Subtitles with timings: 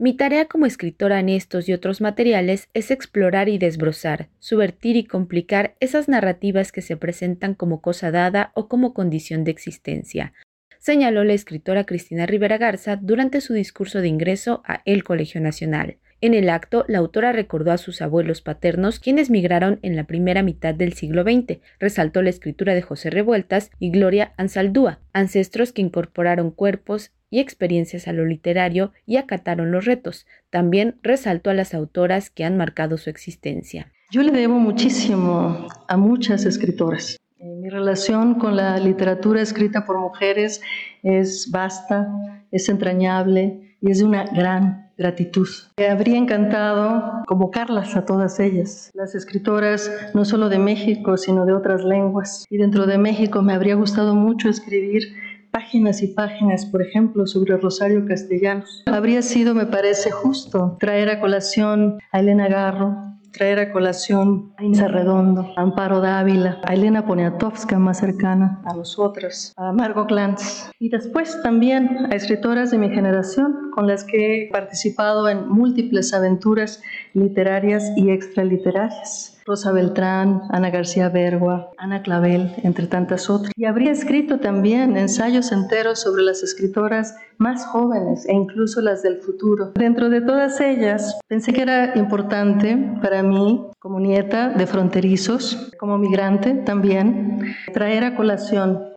[0.00, 5.04] Mi tarea como escritora en estos y otros materiales es explorar y desbrozar, subvertir y
[5.04, 10.34] complicar esas narrativas que se presentan como cosa dada o como condición de existencia,
[10.78, 15.98] señaló la escritora Cristina Rivera Garza durante su discurso de ingreso a El Colegio Nacional.
[16.20, 20.42] En el acto, la autora recordó a sus abuelos paternos, quienes migraron en la primera
[20.42, 21.60] mitad del siglo XX.
[21.78, 28.08] Resaltó la escritura de José Revueltas y Gloria Ansaldúa, ancestros que incorporaron cuerpos y experiencias
[28.08, 30.26] a lo literario y acataron los retos.
[30.50, 33.92] También resaltó a las autoras que han marcado su existencia.
[34.10, 37.16] Yo le debo muchísimo a muchas escritoras.
[37.38, 40.62] Eh, mi relación con la literatura escrita por mujeres
[41.04, 42.08] es vasta,
[42.50, 45.48] es entrañable y es de una gran gratitud.
[45.78, 51.54] Me habría encantado convocarlas a todas ellas, las escritoras no solo de México, sino de
[51.54, 52.44] otras lenguas.
[52.50, 55.04] Y dentro de México me habría gustado mucho escribir
[55.50, 58.82] páginas y páginas, por ejemplo, sobre Rosario Castellanos.
[58.86, 62.96] Habría sido, me parece, justo traer a colación a Elena Garro,
[63.32, 68.74] traer a colación a Inés Redondo, a Amparo Dávila, a Elena Poniatowska, más cercana a
[68.74, 74.42] nosotras, a Margot Glantz, y después también a escritoras de mi generación con las que
[74.42, 76.82] he participado en múltiples aventuras
[77.14, 79.38] literarias y extraliterarias.
[79.46, 83.52] Rosa Beltrán, Ana García Bergua, Ana Clavel, entre tantas otras.
[83.56, 89.18] Y habría escrito también ensayos enteros sobre las escritoras más jóvenes e incluso las del
[89.18, 89.70] futuro.
[89.76, 95.98] Dentro de todas ellas, pensé que era importante para mí, como nieta de fronterizos, como
[95.98, 98.87] migrante también, traer a colación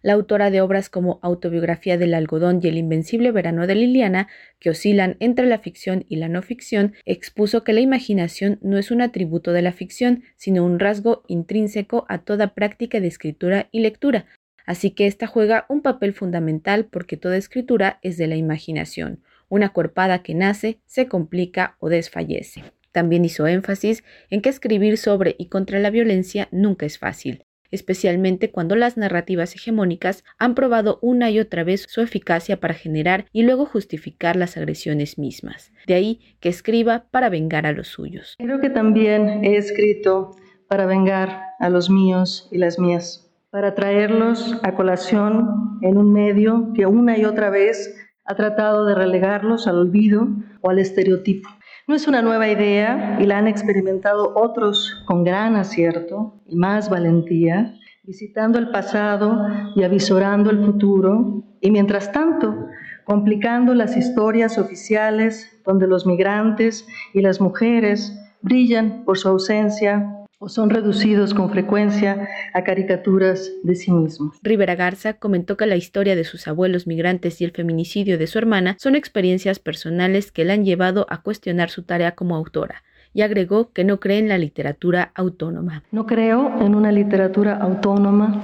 [0.00, 4.70] La autora de obras como Autobiografía del algodón y El invencible verano de Liliana, que
[4.70, 9.02] oscilan entre la ficción y la no ficción, expuso que la imaginación no es un
[9.02, 14.26] atributo de la ficción, sino un rasgo intrínseco a toda práctica de escritura y lectura,
[14.64, 19.74] así que esta juega un papel fundamental porque toda escritura es de la imaginación, una
[19.74, 22.64] cuerpada que nace, se complica o desfallece.
[22.92, 28.50] También hizo énfasis en que escribir sobre y contra la violencia nunca es fácil especialmente
[28.50, 33.42] cuando las narrativas hegemónicas han probado una y otra vez su eficacia para generar y
[33.42, 35.72] luego justificar las agresiones mismas.
[35.86, 38.34] De ahí que escriba para vengar a los suyos.
[38.38, 40.32] Creo que también he escrito
[40.68, 46.72] para vengar a los míos y las mías, para traerlos a colación en un medio
[46.74, 50.28] que una y otra vez ha tratado de relegarlos al olvido
[50.60, 51.48] o al estereotipo.
[51.88, 56.90] No es una nueva idea y la han experimentado otros con gran acierto y más
[56.90, 62.66] valentía, visitando el pasado y avisorando el futuro, y mientras tanto,
[63.04, 70.48] complicando las historias oficiales donde los migrantes y las mujeres brillan por su ausencia o
[70.48, 74.36] son reducidos con frecuencia a caricaturas de sí mismos.
[74.42, 78.38] Rivera Garza comentó que la historia de sus abuelos migrantes y el feminicidio de su
[78.38, 82.82] hermana son experiencias personales que la han llevado a cuestionar su tarea como autora
[83.14, 85.82] y agregó que no cree en la literatura autónoma.
[85.90, 88.42] No creo en una literatura autónoma,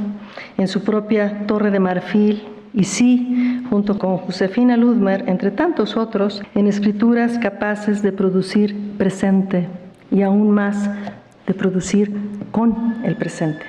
[0.56, 2.42] en su propia torre de marfil,
[2.72, 9.68] y sí, junto con Josefina Ludmer, entre tantos otros, en escrituras capaces de producir presente
[10.10, 10.88] y aún más
[11.46, 12.12] de producir
[12.50, 13.64] con el presente.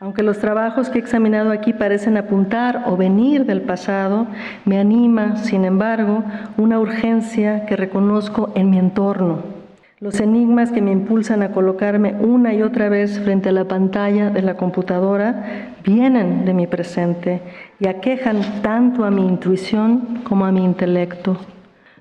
[0.00, 4.26] Aunque los trabajos que he examinado aquí parecen apuntar o venir del pasado,
[4.66, 6.24] me anima, sin embargo,
[6.58, 9.54] una urgencia que reconozco en mi entorno.
[10.00, 14.28] Los enigmas que me impulsan a colocarme una y otra vez frente a la pantalla
[14.28, 17.40] de la computadora vienen de mi presente
[17.80, 21.38] y aquejan tanto a mi intuición como a mi intelecto.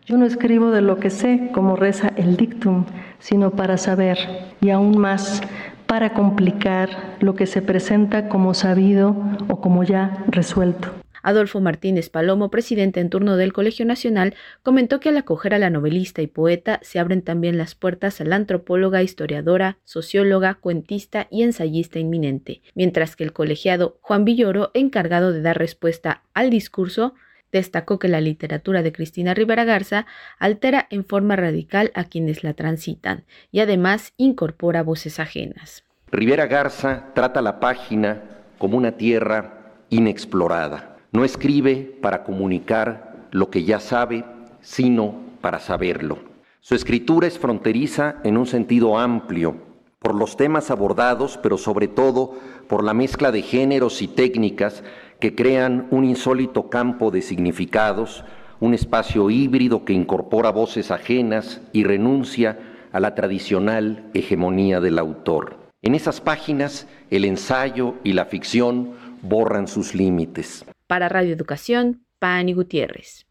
[0.05, 2.85] Yo no escribo de lo que sé, como reza el dictum,
[3.19, 4.17] sino para saber
[4.59, 5.41] y aún más
[5.87, 9.15] para complicar lo que se presenta como sabido
[9.47, 10.89] o como ya resuelto.
[11.21, 15.69] Adolfo Martínez Palomo, presidente en turno del Colegio Nacional, comentó que al acoger a la
[15.69, 21.43] novelista y poeta se abren también las puertas a la antropóloga, historiadora, socióloga, cuentista y
[21.43, 27.13] ensayista inminente, mientras que el colegiado Juan Villoro, encargado de dar respuesta al discurso,
[27.53, 30.05] destacó que la literatura de Cristina Rivera Garza
[30.39, 35.85] altera en forma radical a quienes la transitan y además incorpora voces ajenas.
[36.11, 38.21] Rivera Garza trata la página
[38.57, 40.97] como una tierra inexplorada.
[41.11, 44.25] No escribe para comunicar lo que ya sabe,
[44.61, 46.19] sino para saberlo.
[46.59, 49.57] Su escritura es fronteriza en un sentido amplio,
[49.99, 52.35] por los temas abordados, pero sobre todo
[52.67, 54.83] por la mezcla de géneros y técnicas
[55.23, 58.25] que crean un insólito campo de significados,
[58.59, 62.59] un espacio híbrido que incorpora voces ajenas y renuncia
[62.91, 65.55] a la tradicional hegemonía del autor.
[65.81, 70.65] En esas páginas, el ensayo y la ficción borran sus límites.
[70.87, 73.25] Para Radio Educación, Pani Gutiérrez.